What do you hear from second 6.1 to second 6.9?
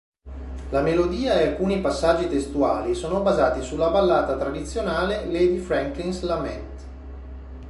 Lament".